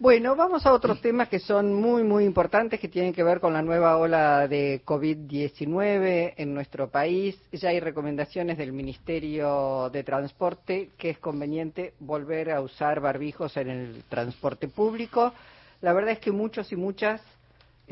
Bueno, 0.00 0.36
vamos 0.36 0.64
a 0.64 0.72
otros 0.72 1.00
temas 1.00 1.28
que 1.28 1.40
son 1.40 1.74
muy, 1.74 2.04
muy 2.04 2.24
importantes, 2.24 2.78
que 2.78 2.86
tienen 2.86 3.12
que 3.12 3.24
ver 3.24 3.40
con 3.40 3.52
la 3.52 3.62
nueva 3.62 3.96
ola 3.96 4.46
de 4.46 4.80
COVID-19 4.84 6.34
en 6.36 6.54
nuestro 6.54 6.88
país. 6.88 7.36
Ya 7.50 7.70
hay 7.70 7.80
recomendaciones 7.80 8.58
del 8.58 8.72
Ministerio 8.72 9.90
de 9.90 10.04
Transporte 10.04 10.90
que 10.96 11.10
es 11.10 11.18
conveniente 11.18 11.94
volver 11.98 12.52
a 12.52 12.60
usar 12.60 13.00
barbijos 13.00 13.56
en 13.56 13.70
el 13.70 14.04
transporte 14.08 14.68
público. 14.68 15.32
La 15.80 15.92
verdad 15.92 16.12
es 16.12 16.20
que 16.20 16.30
muchos 16.30 16.70
y 16.70 16.76
muchas 16.76 17.20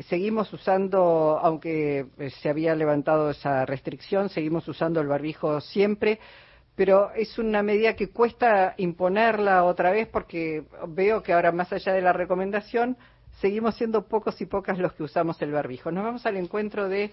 seguimos 0.07 0.53
usando, 0.53 1.37
aunque 1.43 2.05
se 2.41 2.47
había 2.47 2.73
levantado 2.73 3.31
esa 3.31 3.65
restricción, 3.65 4.29
seguimos 4.29 4.65
usando 4.69 5.01
el 5.01 5.07
barbijo 5.07 5.59
siempre 5.59 6.21
pero 6.77 7.11
es 7.15 7.39
una 7.39 7.63
medida 7.63 7.95
que 7.95 8.11
cuesta 8.11 8.75
imponerla 8.77 9.63
otra 9.63 9.89
vez 9.89 10.07
porque 10.07 10.63
veo 10.89 11.23
que 11.23 11.33
ahora 11.33 11.51
más 11.51 11.73
allá 11.73 11.91
de 11.91 12.03
la 12.03 12.13
recomendación 12.13 12.95
seguimos 13.41 13.75
siendo 13.75 14.07
pocos 14.07 14.39
y 14.41 14.45
pocas 14.45 14.77
los 14.77 14.93
que 14.93 15.01
usamos 15.01 15.41
el 15.41 15.51
barbijo. 15.51 15.91
Nos 15.91 16.03
vamos 16.03 16.25
al 16.27 16.37
encuentro 16.37 16.87
de 16.87 17.09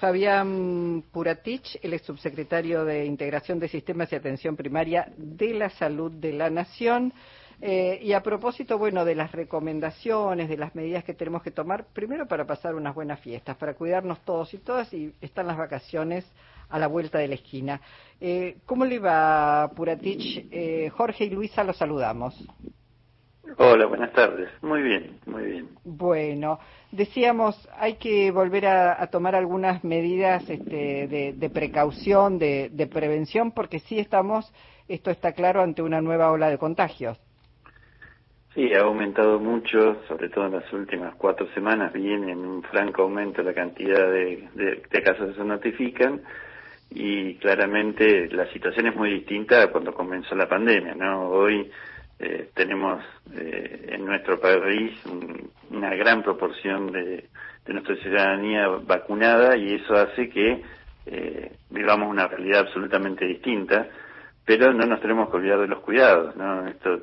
Fabián 0.00 1.02
Puratich, 1.10 1.78
el 1.82 1.94
ex 1.94 2.04
subsecretario 2.04 2.84
de 2.84 3.06
Integración 3.06 3.58
de 3.58 3.68
Sistemas 3.68 4.12
y 4.12 4.16
Atención 4.16 4.54
Primaria 4.54 5.10
de 5.16 5.54
la 5.54 5.70
Salud 5.70 6.12
de 6.12 6.34
la 6.34 6.50
Nación. 6.50 7.14
Eh, 7.62 7.98
y 8.02 8.12
a 8.12 8.22
propósito, 8.22 8.76
bueno, 8.76 9.06
de 9.06 9.14
las 9.14 9.32
recomendaciones, 9.32 10.50
de 10.50 10.58
las 10.58 10.74
medidas 10.74 11.04
que 11.04 11.14
tenemos 11.14 11.42
que 11.42 11.52
tomar, 11.52 11.86
primero 11.86 12.28
para 12.28 12.46
pasar 12.46 12.74
unas 12.74 12.94
buenas 12.94 13.18
fiestas, 13.20 13.56
para 13.56 13.72
cuidarnos 13.72 14.20
todos 14.26 14.52
y 14.52 14.58
todas 14.58 14.92
y 14.92 15.14
están 15.22 15.46
las 15.46 15.56
vacaciones 15.56 16.30
a 16.68 16.78
la 16.78 16.86
vuelta 16.86 17.18
de 17.18 17.28
la 17.28 17.34
esquina. 17.34 17.80
Eh, 18.20 18.56
¿Cómo 18.64 18.84
le 18.84 18.98
va, 18.98 19.70
Puratich? 19.74 20.46
Eh, 20.50 20.90
Jorge 20.90 21.24
y 21.24 21.30
Luisa 21.30 21.64
los 21.64 21.76
saludamos. 21.76 22.34
Hola, 23.58 23.86
buenas 23.86 24.12
tardes. 24.12 24.50
Muy 24.60 24.82
bien, 24.82 25.18
muy 25.24 25.44
bien. 25.44 25.68
Bueno, 25.84 26.58
decíamos, 26.90 27.68
hay 27.78 27.94
que 27.94 28.30
volver 28.30 28.66
a, 28.66 29.06
tomar 29.06 29.34
algunas 29.34 29.84
medidas 29.84 30.48
este, 30.50 31.06
de, 31.06 31.50
precaución, 31.50 32.38
de, 32.38 32.70
de 32.72 32.86
prevención, 32.86 33.52
porque 33.52 33.78
sí 33.78 33.98
estamos, 33.98 34.52
esto 34.88 35.10
está 35.10 35.32
claro, 35.32 35.62
ante 35.62 35.80
una 35.80 36.00
nueva 36.00 36.32
ola 36.32 36.50
de 36.50 36.58
contagios. 36.58 37.18
Sí, 38.54 38.72
ha 38.74 38.80
aumentado 38.80 39.38
mucho, 39.38 40.02
sobre 40.08 40.28
todo 40.28 40.46
en 40.46 40.52
las 40.52 40.72
últimas 40.72 41.14
cuatro 41.16 41.46
semanas, 41.54 41.92
viene 41.92 42.32
en 42.32 42.38
un 42.38 42.62
franco 42.62 43.02
aumento 43.02 43.42
la 43.42 43.54
cantidad 43.54 44.10
de, 44.10 44.48
de 44.90 45.02
casos 45.02 45.28
que 45.28 45.34
se 45.34 45.44
notifican 45.44 46.22
y 46.90 47.34
claramente 47.36 48.28
la 48.30 48.50
situación 48.52 48.86
es 48.88 48.96
muy 48.96 49.10
distinta 49.10 49.62
a 49.62 49.70
cuando 49.70 49.92
comenzó 49.92 50.34
la 50.34 50.48
pandemia, 50.48 50.94
¿no? 50.94 51.28
Hoy 51.28 51.70
eh, 52.18 52.50
tenemos 52.54 53.02
eh, 53.34 53.90
en 53.92 54.06
nuestro 54.06 54.40
país 54.40 54.92
una 55.70 55.94
gran 55.94 56.22
proporción 56.22 56.90
de, 56.92 57.28
de, 57.66 57.72
nuestra 57.72 57.96
ciudadanía 57.96 58.68
vacunada 58.68 59.56
y 59.56 59.74
eso 59.74 59.94
hace 59.94 60.30
que 60.30 60.62
eh, 61.06 61.52
vivamos 61.70 62.08
una 62.08 62.28
realidad 62.28 62.60
absolutamente 62.60 63.26
distinta, 63.26 63.88
pero 64.44 64.72
no 64.72 64.86
nos 64.86 65.00
tenemos 65.00 65.28
que 65.28 65.36
olvidar 65.36 65.60
de 65.60 65.68
los 65.68 65.80
cuidados, 65.80 66.34
¿no? 66.36 66.66
Esto 66.66 67.02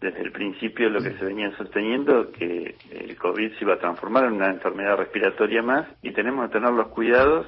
desde 0.00 0.20
el 0.20 0.30
principio 0.30 0.90
lo 0.90 1.00
que 1.00 1.16
se 1.18 1.24
venía 1.24 1.50
sosteniendo 1.56 2.30
que 2.30 2.76
el 2.90 3.16
COVID 3.16 3.52
se 3.54 3.64
iba 3.64 3.74
a 3.74 3.78
transformar 3.78 4.26
en 4.26 4.34
una 4.34 4.50
enfermedad 4.50 4.96
respiratoria 4.98 5.62
más 5.62 5.88
y 6.02 6.12
tenemos 6.12 6.46
que 6.46 6.52
tener 6.52 6.70
los 6.70 6.88
cuidados 6.88 7.46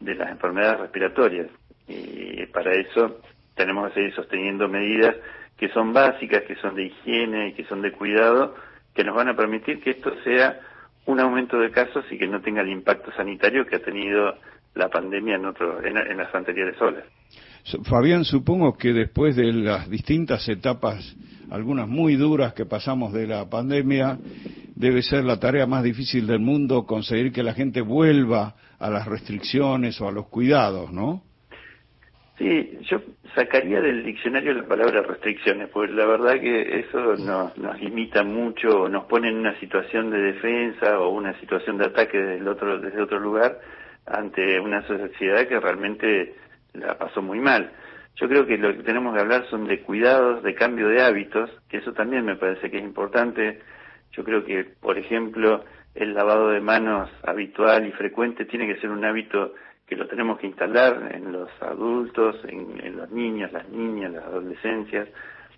de 0.00 0.14
las 0.14 0.30
enfermedades 0.30 0.80
respiratorias. 0.80 1.48
Y 1.86 2.46
para 2.46 2.72
eso 2.72 3.20
tenemos 3.54 3.88
que 3.88 3.94
seguir 3.94 4.14
sosteniendo 4.14 4.68
medidas 4.68 5.16
que 5.56 5.68
son 5.68 5.92
básicas, 5.92 6.42
que 6.44 6.56
son 6.56 6.74
de 6.74 6.84
higiene 6.86 7.52
que 7.54 7.64
son 7.64 7.82
de 7.82 7.92
cuidado, 7.92 8.54
que 8.94 9.04
nos 9.04 9.14
van 9.14 9.28
a 9.28 9.36
permitir 9.36 9.80
que 9.80 9.90
esto 9.90 10.10
sea 10.24 10.58
un 11.06 11.20
aumento 11.20 11.58
de 11.58 11.70
casos 11.70 12.04
y 12.10 12.18
que 12.18 12.26
no 12.26 12.40
tenga 12.40 12.62
el 12.62 12.70
impacto 12.70 13.12
sanitario 13.12 13.66
que 13.66 13.76
ha 13.76 13.82
tenido 13.82 14.34
la 14.74 14.88
pandemia 14.88 15.36
en, 15.36 15.44
otro, 15.44 15.84
en, 15.84 16.16
las 16.16 16.34
anteriores 16.34 16.80
olas. 16.80 17.04
Fabián, 17.84 18.24
supongo 18.24 18.76
que 18.76 18.92
después 18.92 19.36
de 19.36 19.52
las 19.52 19.90
distintas 19.90 20.48
etapas, 20.48 21.16
algunas 21.50 21.88
muy 21.88 22.16
duras 22.16 22.54
que 22.54 22.64
pasamos 22.64 23.12
de 23.12 23.26
la 23.26 23.48
pandemia, 23.50 24.18
debe 24.80 25.02
ser 25.02 25.24
la 25.24 25.38
tarea 25.38 25.66
más 25.66 25.84
difícil 25.84 26.26
del 26.26 26.40
mundo 26.40 26.86
conseguir 26.86 27.32
que 27.32 27.42
la 27.42 27.52
gente 27.52 27.82
vuelva 27.82 28.54
a 28.78 28.88
las 28.88 29.06
restricciones 29.06 30.00
o 30.00 30.08
a 30.08 30.12
los 30.12 30.28
cuidados, 30.28 30.90
¿no? 30.90 31.22
Sí, 32.38 32.78
yo 32.88 33.02
sacaría 33.34 33.82
del 33.82 34.02
diccionario 34.02 34.54
la 34.54 34.66
palabra 34.66 35.02
restricciones, 35.02 35.68
porque 35.68 35.92
la 35.92 36.06
verdad 36.06 36.40
que 36.40 36.80
eso 36.80 37.14
nos, 37.16 37.58
nos 37.58 37.78
limita 37.78 38.24
mucho, 38.24 38.88
nos 38.88 39.04
pone 39.04 39.28
en 39.28 39.36
una 39.36 39.60
situación 39.60 40.10
de 40.10 40.18
defensa 40.18 40.98
o 40.98 41.10
una 41.10 41.38
situación 41.38 41.76
de 41.76 41.84
ataque 41.84 42.16
desde 42.16 42.48
otro, 42.48 42.80
desde 42.80 43.02
otro 43.02 43.20
lugar 43.20 43.60
ante 44.06 44.58
una 44.58 44.80
sociedad 44.86 45.46
que 45.46 45.60
realmente 45.60 46.34
la 46.72 46.96
pasó 46.96 47.20
muy 47.20 47.38
mal. 47.38 47.70
Yo 48.16 48.28
creo 48.28 48.46
que 48.46 48.56
lo 48.56 48.74
que 48.74 48.82
tenemos 48.82 49.14
que 49.14 49.20
hablar 49.20 49.44
son 49.50 49.66
de 49.66 49.82
cuidados, 49.82 50.42
de 50.42 50.54
cambio 50.54 50.88
de 50.88 51.02
hábitos, 51.02 51.50
que 51.68 51.76
eso 51.76 51.92
también 51.92 52.24
me 52.24 52.36
parece 52.36 52.70
que 52.70 52.78
es 52.78 52.82
importante. 52.82 53.60
Yo 54.12 54.24
creo 54.24 54.44
que, 54.44 54.64
por 54.64 54.98
ejemplo, 54.98 55.64
el 55.94 56.14
lavado 56.14 56.50
de 56.50 56.60
manos 56.60 57.10
habitual 57.22 57.86
y 57.86 57.92
frecuente 57.92 58.44
tiene 58.44 58.66
que 58.66 58.80
ser 58.80 58.90
un 58.90 59.04
hábito 59.04 59.54
que 59.86 59.96
lo 59.96 60.06
tenemos 60.06 60.38
que 60.38 60.46
instalar 60.46 61.10
en 61.14 61.32
los 61.32 61.50
adultos, 61.60 62.36
en, 62.44 62.96
los 62.96 63.10
niños, 63.10 63.52
las 63.52 63.68
niñas, 63.68 64.12
las 64.12 64.24
adolescencias, 64.24 65.08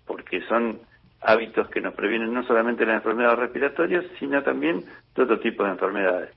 porque 0.07 0.41
son 0.49 0.79
hábitos 1.21 1.69
que 1.69 1.81
nos 1.81 1.93
previenen 1.93 2.33
no 2.33 2.43
solamente 2.43 2.85
las 2.85 2.95
enfermedades 2.95 3.39
respiratorias, 3.39 4.05
sino 4.19 4.41
también 4.41 4.83
de 5.15 5.21
otro 5.21 5.39
tipo 5.39 5.63
de 5.63 5.69
enfermedades. 5.69 6.31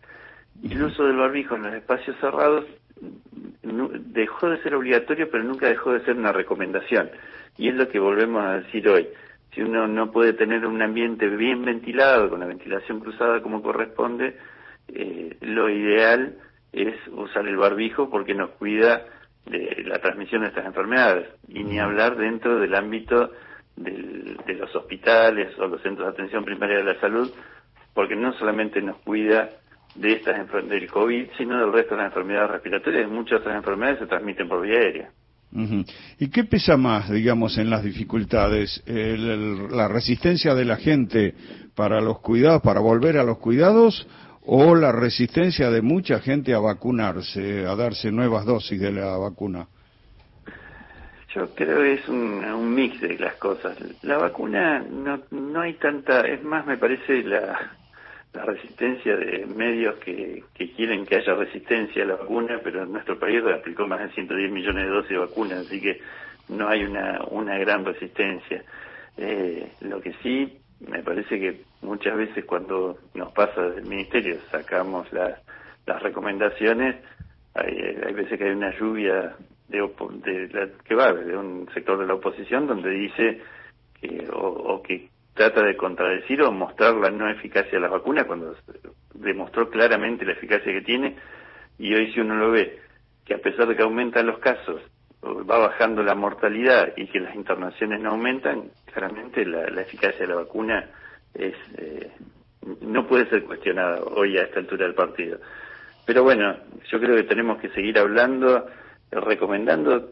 Y 0.62 0.74
el 0.74 0.84
uso 0.84 1.04
del 1.04 1.16
barbijo 1.16 1.56
en 1.56 1.62
los 1.62 1.74
espacios 1.74 2.16
cerrados 2.20 2.66
dejó 3.62 4.50
de 4.50 4.62
ser 4.62 4.74
obligatorio, 4.74 5.30
pero 5.30 5.44
nunca 5.44 5.66
dejó 5.66 5.92
de 5.92 6.04
ser 6.04 6.16
una 6.16 6.32
recomendación. 6.32 7.10
Y 7.56 7.68
es 7.68 7.74
lo 7.74 7.88
que 7.88 7.98
volvemos 7.98 8.44
a 8.44 8.58
decir 8.58 8.86
hoy 8.88 9.08
si 9.56 9.62
uno 9.62 9.88
no 9.88 10.12
puede 10.12 10.34
tener 10.34 10.66
un 10.66 10.82
ambiente 10.82 11.26
bien 11.28 11.64
ventilado, 11.64 12.28
con 12.28 12.40
la 12.40 12.46
ventilación 12.46 13.00
cruzada 13.00 13.40
como 13.40 13.62
corresponde, 13.62 14.36
eh, 14.88 15.34
lo 15.40 15.70
ideal 15.70 16.36
es 16.72 16.94
usar 17.08 17.48
el 17.48 17.56
barbijo 17.56 18.10
porque 18.10 18.34
nos 18.34 18.50
cuida 18.50 19.06
de 19.46 19.82
la 19.86 19.98
transmisión 19.98 20.42
de 20.42 20.48
estas 20.48 20.66
enfermedades. 20.66 21.28
Y 21.48 21.64
ni 21.64 21.78
hablar 21.78 22.16
dentro 22.16 22.58
del 22.60 22.74
ámbito 22.74 23.32
de 23.76 24.54
los 24.54 24.74
hospitales 24.76 25.58
o 25.58 25.66
los 25.66 25.80
centros 25.80 26.06
de 26.06 26.12
atención 26.12 26.44
primaria 26.44 26.78
de 26.78 26.84
la 26.84 27.00
salud, 27.00 27.30
porque 27.94 28.14
no 28.14 28.34
solamente 28.34 28.82
nos 28.82 28.98
cuida 28.98 29.48
de 29.94 30.12
estas 30.12 30.68
del 30.68 30.90
COVID, 30.90 31.30
sino 31.38 31.58
del 31.58 31.72
resto 31.72 31.94
de 31.94 32.02
las 32.02 32.10
enfermedades 32.10 32.50
respiratorias. 32.50 33.10
Muchas 33.10 33.40
otras 33.40 33.56
enfermedades 33.56 34.00
se 34.00 34.06
transmiten 34.06 34.48
por 34.48 34.60
vía 34.60 34.78
aérea. 34.78 35.10
¿Y 36.18 36.28
qué 36.28 36.44
pesa 36.44 36.76
más, 36.76 37.10
digamos, 37.10 37.56
en 37.58 37.70
las 37.70 37.82
dificultades? 37.82 38.82
¿La 38.86 39.88
resistencia 39.88 40.54
de 40.54 40.64
la 40.64 40.76
gente 40.76 41.34
para 41.74 42.00
los 42.00 42.20
cuidados, 42.20 42.62
para 42.62 42.80
volver 42.80 43.16
a 43.16 43.24
los 43.24 43.38
cuidados, 43.38 44.06
o 44.44 44.74
la 44.74 44.92
resistencia 44.92 45.70
de 45.70 45.82
mucha 45.82 46.20
gente 46.20 46.54
a 46.54 46.58
vacunarse, 46.58 47.66
a 47.66 47.74
darse 47.74 48.12
nuevas 48.12 48.44
dosis 48.44 48.80
de 48.80 48.92
la 48.92 49.16
vacuna? 49.16 49.66
Yo 51.34 51.54
creo 51.54 51.80
que 51.82 51.94
es 51.94 52.08
un, 52.08 52.44
un 52.44 52.74
mix 52.74 53.00
de 53.00 53.18
las 53.18 53.34
cosas. 53.34 53.76
La 54.02 54.16
vacuna 54.16 54.80
no, 54.80 55.20
no 55.30 55.60
hay 55.60 55.74
tanta, 55.74 56.20
es 56.20 56.42
más, 56.42 56.66
me 56.66 56.78
parece 56.78 57.22
la, 57.24 57.76
la 58.36 58.44
resistencia 58.44 59.16
de 59.16 59.46
medios 59.46 59.96
que, 59.96 60.44
que, 60.54 60.70
quieren 60.72 61.06
que 61.06 61.16
haya 61.16 61.34
resistencia 61.34 62.02
a 62.02 62.06
la 62.06 62.16
vacuna, 62.16 62.60
pero 62.62 62.82
en 62.82 62.92
nuestro 62.92 63.18
país 63.18 63.42
aplicó 63.44 63.86
más 63.86 64.00
de 64.00 64.10
110 64.10 64.52
millones 64.52 64.84
de 64.84 64.90
dosis 64.90 65.10
de 65.10 65.18
vacunas, 65.18 65.66
así 65.66 65.80
que 65.80 66.00
no 66.48 66.68
hay 66.68 66.84
una, 66.84 67.22
una 67.30 67.58
gran 67.58 67.84
resistencia. 67.84 68.62
Eh, 69.16 69.72
lo 69.80 70.00
que 70.00 70.12
sí, 70.22 70.58
me 70.80 71.02
parece 71.02 71.40
que 71.40 71.62
muchas 71.82 72.16
veces 72.16 72.44
cuando 72.44 72.98
nos 73.14 73.32
pasa 73.32 73.62
del 73.62 73.86
ministerio, 73.86 74.38
sacamos 74.50 75.10
las, 75.12 75.40
las 75.86 76.02
recomendaciones, 76.02 76.96
hay, 77.54 77.74
hay 78.06 78.12
veces 78.12 78.38
que 78.38 78.44
hay 78.44 78.50
una 78.50 78.78
lluvia 78.78 79.34
de, 79.68 79.78
de 79.78 80.72
que 80.84 80.94
va 80.94 81.12
de 81.12 81.36
un 81.36 81.68
sector 81.72 81.98
de 81.98 82.06
la 82.06 82.14
oposición 82.14 82.66
donde 82.66 82.90
dice 82.90 83.40
que, 84.00 84.28
o, 84.30 84.46
o 84.46 84.82
que 84.82 85.08
trata 85.36 85.62
de 85.62 85.76
contradecir 85.76 86.42
o 86.42 86.50
mostrar 86.50 86.94
la 86.96 87.10
no 87.10 87.28
eficacia 87.30 87.72
de 87.72 87.80
las 87.80 87.90
vacunas 87.90 88.24
cuando 88.24 88.56
demostró 89.14 89.70
claramente 89.70 90.24
la 90.24 90.32
eficacia 90.32 90.72
que 90.72 90.80
tiene 90.80 91.14
y 91.78 91.94
hoy 91.94 92.12
si 92.12 92.20
uno 92.20 92.34
lo 92.34 92.50
ve 92.50 92.80
que 93.24 93.34
a 93.34 93.38
pesar 93.38 93.68
de 93.68 93.76
que 93.76 93.82
aumentan 93.82 94.26
los 94.26 94.38
casos 94.38 94.80
va 95.22 95.58
bajando 95.58 96.02
la 96.02 96.14
mortalidad 96.14 96.94
y 96.96 97.06
que 97.08 97.20
las 97.20 97.34
internaciones 97.34 98.00
no 98.00 98.10
aumentan 98.10 98.70
claramente 98.92 99.44
la, 99.44 99.66
eficacia 99.80 100.20
de 100.20 100.28
la 100.28 100.36
vacuna 100.36 100.88
es 101.34 101.54
eh, 101.76 102.10
no 102.80 103.06
puede 103.06 103.28
ser 103.28 103.44
cuestionada 103.44 104.00
hoy 104.04 104.38
a 104.38 104.42
esta 104.42 104.58
altura 104.58 104.86
del 104.86 104.94
partido. 104.94 105.38
Pero 106.06 106.22
bueno 106.22 106.56
yo 106.90 106.98
creo 106.98 107.14
que 107.14 107.24
tenemos 107.24 107.60
que 107.60 107.68
seguir 107.70 107.98
hablando 107.98 108.66
recomendando, 109.10 110.10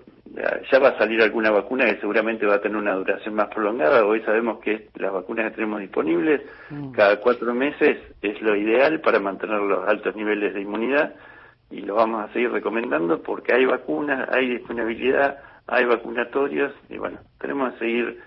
ya 0.70 0.78
va 0.78 0.88
a 0.88 0.98
salir 0.98 1.20
alguna 1.22 1.50
vacuna 1.50 1.84
que 1.84 2.00
seguramente 2.00 2.46
va 2.46 2.56
a 2.56 2.60
tener 2.60 2.76
una 2.76 2.94
duración 2.94 3.34
más 3.34 3.48
prolongada. 3.48 4.04
Hoy 4.04 4.20
sabemos 4.22 4.60
que 4.60 4.88
las 4.96 5.12
vacunas 5.12 5.50
que 5.50 5.56
tenemos 5.56 5.80
disponibles 5.80 6.42
mm. 6.70 6.92
cada 6.92 7.20
cuatro 7.20 7.52
meses 7.54 7.98
es 8.22 8.40
lo 8.40 8.56
ideal 8.56 9.00
para 9.00 9.20
mantener 9.20 9.60
los 9.60 9.86
altos 9.86 10.14
niveles 10.16 10.54
de 10.54 10.62
inmunidad 10.62 11.14
y 11.70 11.80
lo 11.80 11.96
vamos 11.96 12.24
a 12.24 12.32
seguir 12.32 12.50
recomendando 12.52 13.22
porque 13.22 13.52
hay 13.52 13.64
vacunas, 13.64 14.28
hay 14.30 14.48
disponibilidad, 14.48 15.38
hay 15.66 15.84
vacunatorios 15.84 16.72
y 16.88 16.98
bueno, 16.98 17.18
tenemos 17.40 17.72
que 17.74 17.78
seguir, 17.80 18.20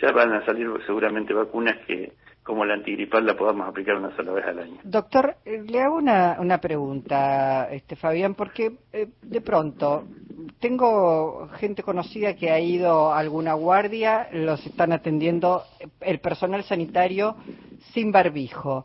ya 0.00 0.12
van 0.12 0.32
a 0.32 0.44
salir 0.44 0.70
seguramente 0.86 1.34
vacunas 1.34 1.76
que 1.86 2.12
como 2.44 2.64
la 2.66 2.74
antigripal 2.74 3.24
la 3.24 3.36
podamos 3.36 3.66
aplicar 3.66 3.96
una 3.96 4.14
sola 4.14 4.32
vez 4.32 4.44
al 4.44 4.58
año. 4.58 4.78
Doctor, 4.84 5.36
eh, 5.46 5.62
le 5.66 5.80
hago 5.80 5.96
una, 5.96 6.36
una 6.38 6.58
pregunta, 6.58 7.68
este 7.72 7.96
Fabián, 7.96 8.34
porque 8.34 8.76
eh, 8.92 9.08
de 9.22 9.40
pronto 9.40 10.04
tengo 10.60 11.48
gente 11.54 11.82
conocida 11.82 12.36
que 12.36 12.50
ha 12.50 12.60
ido 12.60 13.12
a 13.12 13.18
alguna 13.18 13.54
guardia, 13.54 14.28
los 14.32 14.64
están 14.66 14.92
atendiendo 14.92 15.62
el 16.00 16.20
personal 16.20 16.62
sanitario 16.64 17.34
sin 17.94 18.12
barbijo. 18.12 18.84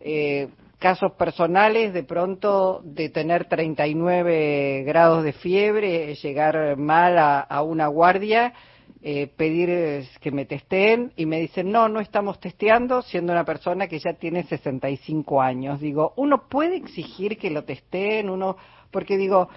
Eh, 0.00 0.48
casos 0.80 1.12
personales, 1.12 1.94
de 1.94 2.02
pronto 2.02 2.82
de 2.84 3.08
tener 3.08 3.44
39 3.44 4.82
grados 4.84 5.22
de 5.22 5.32
fiebre, 5.32 6.14
llegar 6.16 6.76
mal 6.76 7.16
a 7.18 7.62
una 7.62 7.86
guardia 7.86 8.52
eh, 9.02 9.26
pedir 9.28 10.08
que 10.20 10.30
me 10.30 10.46
testeen 10.46 11.12
y 11.16 11.26
me 11.26 11.40
dicen, 11.40 11.70
no, 11.70 11.88
no 11.88 12.00
estamos 12.00 12.40
testeando, 12.40 13.02
siendo 13.02 13.32
una 13.32 13.44
persona 13.44 13.86
que 13.86 13.98
ya 13.98 14.14
tiene 14.14 14.44
65 14.44 15.40
años. 15.40 15.80
Digo, 15.80 16.12
uno 16.16 16.48
puede 16.48 16.76
exigir 16.76 17.38
que 17.38 17.50
lo 17.50 17.64
testeen, 17.64 18.30
uno, 18.30 18.56
porque 18.90 19.16
digo, 19.16 19.48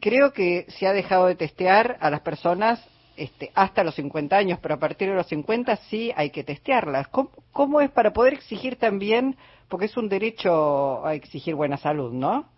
creo 0.00 0.32
que 0.32 0.66
se 0.68 0.86
ha 0.86 0.92
dejado 0.92 1.26
de 1.26 1.34
testear 1.34 1.96
a 2.00 2.10
las 2.10 2.20
personas 2.20 2.86
este, 3.16 3.50
hasta 3.54 3.84
los 3.84 3.94
50 3.94 4.36
años, 4.36 4.58
pero 4.60 4.74
a 4.74 4.78
partir 4.78 5.08
de 5.08 5.14
los 5.14 5.26
50 5.28 5.76
sí 5.88 6.12
hay 6.16 6.30
que 6.30 6.44
testearlas. 6.44 7.08
¿Cómo, 7.08 7.30
¿Cómo, 7.52 7.80
es 7.80 7.90
para 7.90 8.12
poder 8.12 8.34
exigir 8.34 8.76
también, 8.76 9.36
porque 9.68 9.86
es 9.86 9.96
un 9.96 10.08
derecho 10.08 11.04
a 11.06 11.14
exigir 11.14 11.54
buena 11.54 11.76
salud, 11.76 12.12
¿no? 12.12 12.53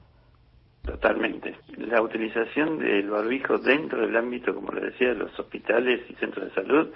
Totalmente. 0.87 1.57
La 1.77 2.01
utilización 2.01 2.79
del 2.79 3.11
barbijo 3.11 3.59
dentro 3.59 4.01
del 4.07 4.17
ámbito, 4.17 4.55
como 4.55 4.73
le 4.73 4.93
decía, 4.93 5.09
de 5.09 5.17
los 5.17 5.39
hospitales 5.39 6.01
y 6.09 6.15
centros 6.15 6.47
de 6.47 6.55
salud 6.55 6.89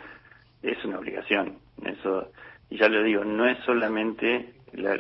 es 0.63 0.85
una 0.85 0.99
obligación. 0.99 1.57
Eso, 1.85 2.31
y 2.71 2.79
ya 2.79 2.89
lo 2.89 3.03
digo, 3.03 3.25
no 3.25 3.47
es 3.49 3.59
solamente 3.65 4.55
la, 4.73 4.97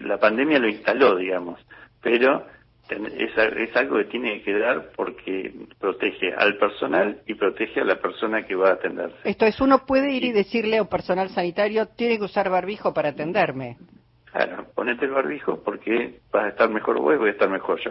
la, 0.00 0.18
pandemia 0.18 0.58
lo 0.58 0.68
instaló, 0.68 1.16
digamos, 1.16 1.60
pero 2.00 2.46
es, 2.88 3.36
es, 3.36 3.76
algo 3.76 3.98
que 3.98 4.04
tiene 4.04 4.38
que 4.38 4.44
quedar 4.44 4.90
porque 4.96 5.52
protege 5.78 6.32
al 6.34 6.56
personal 6.56 7.20
y 7.26 7.34
protege 7.34 7.80
a 7.80 7.84
la 7.84 7.96
persona 7.96 8.44
que 8.44 8.54
va 8.54 8.70
a 8.70 8.72
atenderse. 8.74 9.16
Esto 9.24 9.44
es, 9.46 9.60
uno 9.60 9.84
puede 9.86 10.12
ir 10.12 10.24
y 10.24 10.32
decirle 10.32 10.78
a 10.78 10.82
un 10.82 10.88
personal 10.88 11.28
sanitario, 11.28 11.86
tiene 11.96 12.18
que 12.18 12.24
usar 12.24 12.48
barbijo 12.48 12.94
para 12.94 13.10
atenderme. 13.10 13.76
Claro, 14.32 14.64
ponete 14.74 15.04
el 15.04 15.10
barbijo 15.10 15.62
porque 15.62 16.20
vas 16.32 16.44
a 16.44 16.48
estar 16.48 16.70
mejor 16.70 16.98
vos 16.98 17.14
y 17.14 17.18
voy 17.18 17.28
a 17.28 17.32
estar 17.32 17.50
mejor 17.50 17.78
yo. 17.80 17.90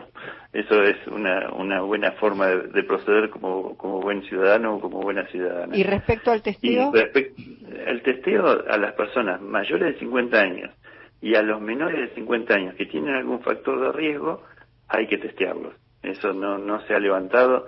Eso 0.51 0.81
es 0.81 0.95
una, 1.07 1.51
una 1.53 1.81
buena 1.81 2.13
forma 2.13 2.47
de, 2.47 2.83
proceder 2.83 3.29
como, 3.29 3.77
como 3.77 4.01
buen 4.01 4.23
ciudadano 4.23 4.75
o 4.75 4.81
como 4.81 5.01
buena 5.01 5.27
ciudadana. 5.27 5.77
¿Y 5.77 5.83
respecto 5.83 6.31
al 6.31 6.41
testeo? 6.41 6.91
el 6.93 8.01
testeo 8.01 8.47
a 8.67 8.77
las 8.77 8.93
personas 8.93 9.39
mayores 9.39 9.93
de 9.93 9.99
50 9.99 10.39
años 10.39 10.71
y 11.21 11.35
a 11.35 11.43
los 11.43 11.61
menores 11.61 12.09
de 12.09 12.15
50 12.15 12.53
años 12.55 12.75
que 12.75 12.87
tienen 12.87 13.13
algún 13.13 13.41
factor 13.41 13.79
de 13.79 13.91
riesgo, 13.91 14.41
hay 14.87 15.07
que 15.07 15.19
testearlos. 15.19 15.75
Eso 16.01 16.33
no, 16.33 16.57
no 16.57 16.81
se 16.87 16.95
ha 16.95 16.99
levantado 16.99 17.67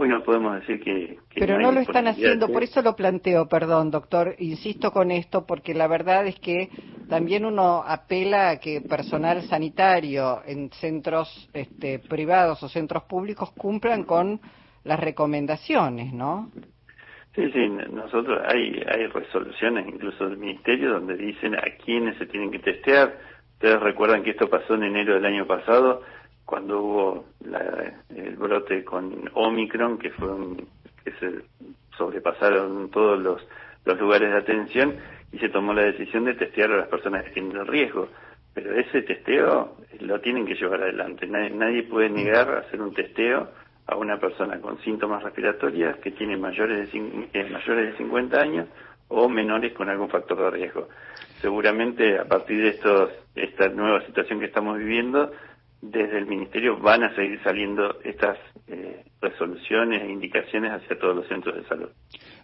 Hoy 0.00 0.08
no 0.08 0.22
podemos 0.22 0.58
decir 0.58 0.80
que... 0.82 1.18
Pero 1.34 1.58
no, 1.58 1.72
lo 1.72 1.80
están 1.80 2.08
haciendo, 2.08 2.48
por 2.48 2.62
eso 2.62 2.80
lo 2.80 2.96
planteo, 2.96 3.46
perdón, 3.48 3.90
doctor, 3.90 4.34
insisto 4.38 4.92
con 4.92 5.10
esto, 5.10 5.44
porque 5.46 5.74
la 5.74 5.88
verdad 5.88 6.26
es 6.26 6.40
que 6.40 6.70
también 7.10 7.44
uno 7.44 7.84
apela 7.86 8.48
a 8.48 8.60
que 8.60 8.80
personal 8.80 9.42
sanitario 9.42 10.40
en 10.46 10.70
centros 10.70 11.50
este, 11.52 11.98
privados 11.98 12.62
o 12.62 12.68
centros 12.70 13.02
públicos 13.02 13.50
cumplan 13.52 14.04
con 14.04 14.40
las 14.84 14.98
recomendaciones, 14.98 16.14
¿no? 16.14 16.50
Sí, 17.34 17.52
sí, 17.52 17.68
nosotros 17.92 18.40
hay, 18.46 18.82
hay 18.90 19.06
resoluciones 19.06 19.86
incluso 19.86 20.30
del 20.30 20.38
Ministerio 20.38 20.94
donde 20.94 21.14
dicen 21.18 21.56
a 21.56 21.76
quiénes 21.84 22.16
se 22.16 22.24
tienen 22.24 22.50
que 22.50 22.60
testear. 22.60 23.18
Ustedes 23.52 23.78
recuerdan 23.80 24.22
que 24.22 24.30
esto 24.30 24.48
pasó 24.48 24.76
en 24.76 24.84
enero 24.84 25.12
del 25.12 25.26
año 25.26 25.46
pasado, 25.46 26.00
cuando 26.50 26.82
hubo 26.82 27.24
el 28.10 28.36
brote 28.36 28.84
con 28.84 29.30
Omicron, 29.34 29.98
que 29.98 30.10
fue 30.10 30.28
que 31.04 31.12
se 31.12 31.44
sobrepasaron 31.96 32.90
todos 32.90 33.20
los, 33.22 33.46
los 33.84 34.00
lugares 34.00 34.32
de 34.32 34.38
atención 34.38 34.96
y 35.30 35.38
se 35.38 35.48
tomó 35.48 35.72
la 35.72 35.84
decisión 35.84 36.24
de 36.24 36.34
testear 36.34 36.72
a 36.72 36.78
las 36.78 36.88
personas 36.88 37.24
que 37.30 37.40
riesgo. 37.40 38.08
Pero 38.52 38.74
ese 38.74 39.02
testeo 39.02 39.76
lo 40.00 40.20
tienen 40.20 40.44
que 40.44 40.56
llevar 40.56 40.82
adelante. 40.82 41.24
Nadie, 41.28 41.84
puede 41.84 42.10
negar 42.10 42.50
hacer 42.66 42.82
un 42.82 42.92
testeo 42.94 43.48
a 43.86 43.96
una 43.96 44.18
persona 44.18 44.60
con 44.60 44.76
síntomas 44.80 45.22
respiratorios 45.22 45.98
que 45.98 46.10
tiene 46.10 46.36
mayores 46.36 46.90
de, 46.92 47.44
mayores 47.44 47.92
de 47.92 47.96
50 47.96 48.40
años 48.40 48.66
o 49.06 49.28
menores 49.28 49.72
con 49.72 49.88
algún 49.88 50.08
factor 50.08 50.36
de 50.36 50.50
riesgo. 50.50 50.88
Seguramente 51.40 52.18
a 52.18 52.24
partir 52.24 52.60
de 52.60 52.70
estos, 52.70 53.10
esta 53.36 53.68
nueva 53.68 54.04
situación 54.04 54.40
que 54.40 54.46
estamos 54.46 54.78
viviendo, 54.78 55.30
desde 55.82 56.18
el 56.18 56.26
Ministerio 56.26 56.78
van 56.78 57.02
a 57.04 57.14
seguir 57.14 57.40
saliendo 57.42 58.00
estas 58.04 58.36
eh, 58.68 59.04
resoluciones 59.20 60.02
e 60.02 60.10
indicaciones 60.10 60.72
hacia 60.72 60.98
todos 60.98 61.16
los 61.16 61.28
centros 61.28 61.56
de 61.56 61.64
salud. 61.64 61.88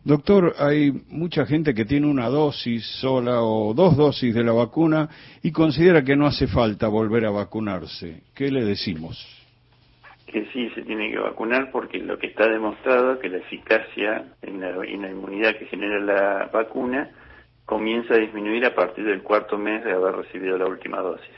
Doctor, 0.04 0.54
hay 0.58 0.92
mucha 1.08 1.44
gente 1.44 1.74
que 1.74 1.84
tiene 1.84 2.06
una 2.06 2.28
dosis 2.28 2.86
sola 3.00 3.42
o 3.42 3.74
dos 3.74 3.96
dosis 3.96 4.34
de 4.34 4.44
la 4.44 4.52
vacuna 4.52 5.08
y 5.42 5.52
considera 5.52 6.02
que 6.02 6.16
no 6.16 6.26
hace 6.26 6.46
falta 6.46 6.88
volver 6.88 7.26
a 7.26 7.30
vacunarse. 7.30 8.22
¿Qué 8.34 8.50
le 8.50 8.64
decimos? 8.64 9.18
Que 10.26 10.46
sí, 10.52 10.70
se 10.74 10.82
tiene 10.82 11.10
que 11.10 11.18
vacunar 11.18 11.70
porque 11.70 11.98
lo 11.98 12.18
que 12.18 12.28
está 12.28 12.48
demostrado 12.48 13.14
es 13.14 13.18
que 13.20 13.28
la 13.28 13.38
eficacia 13.38 14.32
en 14.42 14.60
la, 14.60 14.70
en 14.84 15.02
la 15.02 15.10
inmunidad 15.10 15.56
que 15.56 15.66
genera 15.66 16.00
la 16.00 16.50
vacuna 16.52 17.10
comienza 17.64 18.14
a 18.14 18.18
disminuir 18.18 18.64
a 18.64 18.74
partir 18.74 19.04
del 19.04 19.22
cuarto 19.22 19.58
mes 19.58 19.84
de 19.84 19.92
haber 19.92 20.14
recibido 20.14 20.56
la 20.56 20.66
última 20.66 21.00
dosis. 21.00 21.34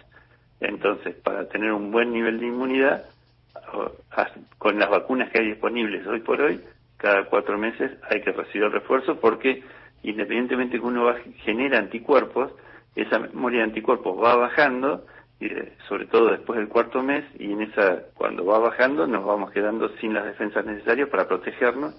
Entonces, 0.61 1.15
para 1.17 1.49
tener 1.49 1.73
un 1.73 1.91
buen 1.91 2.13
nivel 2.13 2.41
de 2.41 2.47
inmunidad, 2.47 3.05
con 4.59 4.79
las 4.79 4.91
vacunas 4.91 5.31
que 5.31 5.41
hay 5.41 5.47
disponibles 5.49 6.07
hoy 6.07 6.21
por 6.21 6.41
hoy, 6.41 6.61
cada 6.97 7.27
cuatro 7.27 7.59
meses 7.59 7.93
hay 8.11 8.23
que 8.23 8.33
recibir 8.33 8.65
el 8.65 8.73
refuerzo 8.73 9.21
porque 9.21 9.63
independientemente 10.03 10.79
que 10.79 10.87
uno 10.87 11.13
genera 11.45 11.79
anticuerpos, 11.79 12.53
esa 12.95 13.19
memoria 13.19 13.59
de 13.59 13.65
anticuerpos 13.65 14.17
va 14.23 14.37
bajando, 14.37 15.05
y 15.41 15.47
eh, 15.47 15.73
sobre 15.89 16.07
todo 16.07 16.31
después 16.31 16.59
del 16.59 16.69
cuarto 16.69 17.03
mes, 17.03 17.25
y 17.39 17.53
en 17.53 17.63
esa, 17.63 18.03
cuando 18.15 18.45
va 18.45 18.59
bajando, 18.59 19.07
nos 19.07 19.25
vamos 19.25 19.53
quedando 19.53 19.89
sin 20.01 20.15
las 20.15 20.25
defensas 20.25 20.65
necesarias 20.65 21.09
para 21.09 21.29
protegernos 21.29 21.95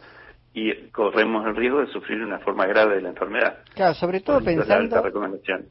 y 0.53 0.73
corremos 0.87 1.45
el 1.45 1.55
riesgo 1.55 1.79
de 1.79 1.87
sufrir 1.87 2.21
una 2.21 2.39
forma 2.39 2.65
grave 2.65 2.95
de 2.95 3.01
la 3.01 3.09
enfermedad. 3.09 3.59
Claro, 3.75 3.93
sobre 3.93 4.19
todo 4.21 4.41
pensando 4.43 5.03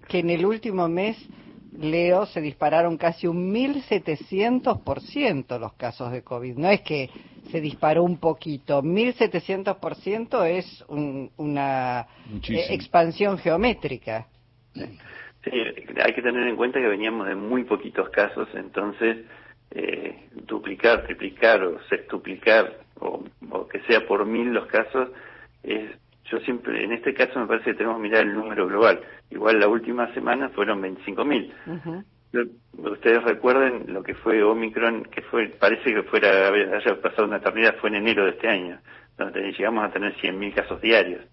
que 0.09 0.21
en 0.21 0.31
el 0.31 0.47
último 0.47 0.89
mes 0.89 1.17
leo, 1.79 2.27
se 2.27 2.41
dispararon 2.41 2.97
casi 2.97 3.27
un 3.27 3.53
1.700% 3.55 5.59
los 5.59 5.73
casos 5.75 6.13
de 6.13 6.23
COVID. 6.23 6.57
No 6.57 6.69
es 6.69 6.81
que 6.83 7.11
se 7.51 7.61
disparó 7.61 8.03
un 8.03 8.19
poquito, 8.19 8.83
1.700% 8.83 10.47
es 10.47 10.85
una 10.89 12.07
eh, 12.49 12.67
expansión 12.71 13.39
geométrica. 13.39 14.27
Sí, 14.75 15.51
hay 16.05 16.15
que 16.15 16.23
tener 16.23 16.49
en 16.49 16.57
cuenta 16.57 16.81
que 16.81 16.89
veníamos 16.89 17.29
de 17.29 17.35
muy 17.35 17.65
poquitos 17.65 18.09
casos, 18.11 18.49
entonces 18.55 19.19
eh, 19.71 20.29
duplicar, 20.47 21.05
triplicar 21.05 21.63
o 21.63 21.79
sextuplicar 21.89 22.81
o, 23.01 23.23
o 23.51 23.69
que 23.69 23.81
sea 23.83 24.07
por 24.07 24.25
mil 24.27 24.53
los 24.53 24.67
casos 24.67 25.11
es 25.63 25.91
yo 26.31 26.39
siempre, 26.41 26.85
en 26.85 26.93
este 26.93 27.15
caso 27.15 27.39
me 27.41 27.47
parece 27.47 27.71
que 27.71 27.77
tenemos 27.77 27.97
que 27.97 28.03
mirar 28.03 28.23
el 28.23 28.35
número 28.35 28.67
global. 28.67 29.01
Igual 29.31 29.61
la 29.61 29.69
última 29.69 30.13
semana 30.15 30.49
fueron 30.51 30.83
25.000. 30.83 32.05
Ustedes 32.77 33.23
recuerden 33.25 33.93
lo 33.93 34.03
que 34.03 34.15
fue 34.15 34.43
Omicron, 34.43 35.05
que 35.05 35.23
fue 35.23 35.49
parece 35.49 35.95
que 35.95 36.03
fuera 36.03 36.49
haya 36.49 37.01
pasado 37.01 37.27
una 37.27 37.39
eternidad, 37.39 37.77
fue 37.81 37.89
en 37.91 37.97
enero 37.97 38.25
de 38.25 38.33
este 38.33 38.49
año, 38.49 38.79
donde 39.17 39.53
llegamos 39.53 39.85
a 39.85 39.93
tener 39.93 40.15
100.000 40.17 40.55
casos 40.55 40.81
diarios. 40.81 41.25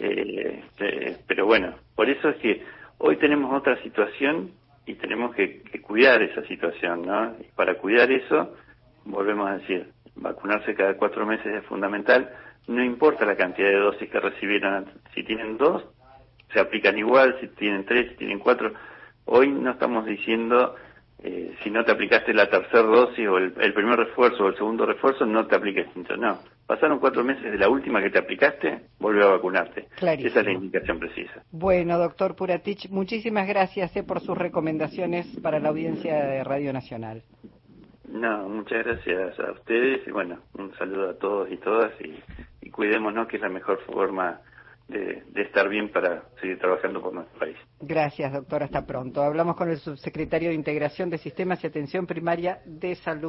Eh, 0.00 0.62
eh, 0.78 1.16
pero 1.26 1.46
bueno, 1.46 1.74
por 1.94 2.08
eso 2.08 2.28
es 2.28 2.36
que 2.36 2.64
hoy 2.98 3.16
tenemos 3.16 3.52
otra 3.52 3.80
situación 3.82 4.52
y 4.86 4.94
tenemos 4.94 5.34
que, 5.34 5.62
que 5.62 5.80
cuidar 5.80 6.22
esa 6.22 6.42
situación, 6.46 7.02
¿no? 7.02 7.36
Y 7.40 7.44
para 7.54 7.76
cuidar 7.76 8.10
eso, 8.10 8.56
volvemos 9.04 9.48
a 9.50 9.58
decir, 9.58 9.88
vacunarse 10.14 10.74
cada 10.74 10.96
cuatro 10.96 11.26
meses 11.26 11.46
es 11.46 11.64
fundamental 11.66 12.30
no 12.66 12.84
importa 12.84 13.24
la 13.24 13.36
cantidad 13.36 13.68
de 13.68 13.76
dosis 13.76 14.10
que 14.10 14.20
recibieron, 14.20 14.86
si 15.14 15.24
tienen 15.24 15.56
dos, 15.58 15.84
se 16.52 16.60
aplican 16.60 16.98
igual, 16.98 17.36
si 17.40 17.48
tienen 17.48 17.84
tres, 17.84 18.10
si 18.10 18.16
tienen 18.16 18.38
cuatro. 18.38 18.72
Hoy 19.24 19.50
no 19.50 19.72
estamos 19.72 20.04
diciendo 20.04 20.74
eh, 21.24 21.54
si 21.62 21.70
no 21.70 21.84
te 21.84 21.92
aplicaste 21.92 22.34
la 22.34 22.50
tercera 22.50 22.82
dosis 22.82 23.28
o 23.28 23.38
el, 23.38 23.52
primer 23.52 23.96
refuerzo 23.96 24.44
o 24.44 24.48
el 24.48 24.56
segundo 24.56 24.84
refuerzo, 24.84 25.24
no 25.24 25.46
te 25.46 25.54
apliques. 25.54 25.86
No, 26.18 26.40
pasaron 26.66 26.98
cuatro 26.98 27.22
meses 27.22 27.44
de 27.44 27.58
la 27.58 27.68
última 27.68 28.02
que 28.02 28.10
te 28.10 28.18
aplicaste, 28.18 28.80
vuelve 28.98 29.22
a 29.22 29.28
vacunarte. 29.28 29.86
Esa 30.00 30.40
es 30.40 30.46
la 30.46 30.52
indicación 30.52 30.98
precisa. 30.98 31.44
Bueno, 31.52 31.96
doctor 31.96 32.34
Puratich, 32.34 32.88
muchísimas 32.90 33.46
gracias 33.46 33.94
eh, 33.96 34.02
por 34.02 34.20
sus 34.20 34.36
recomendaciones 34.36 35.26
para 35.40 35.60
la 35.60 35.68
audiencia 35.68 36.24
de 36.24 36.42
Radio 36.42 36.72
Nacional. 36.72 37.22
No, 38.08 38.48
muchas 38.48 38.84
gracias 38.84 39.38
a 39.38 39.52
ustedes 39.52 40.06
y 40.06 40.10
bueno, 40.10 40.40
un 40.54 40.74
saludo 40.74 41.10
a 41.10 41.18
todos 41.18 41.50
y 41.52 41.56
todas 41.58 41.92
y 42.00 42.20
cuidémonos 42.72 43.28
que 43.28 43.36
es 43.36 43.42
la 43.42 43.48
mejor 43.48 43.80
forma 43.82 44.40
de, 44.88 45.22
estar 45.36 45.68
bien 45.68 45.90
para 45.90 46.22
seguir 46.40 46.58
trabajando 46.58 47.00
por 47.00 47.12
nuestro 47.12 47.38
país. 47.38 47.56
Gracias, 47.80 48.32
doctor. 48.32 48.62
Hasta 48.62 48.86
pronto. 48.86 49.22
Hablamos 49.22 49.56
con 49.56 49.70
el 49.70 49.78
subsecretario 49.78 50.48
de 50.48 50.54
Integración 50.54 51.10
de 51.10 51.18
Sistemas 51.18 51.62
y 51.62 51.66
Atención 51.66 52.06
Primaria 52.06 52.60
de 52.64 52.94
Salud. 52.96 53.20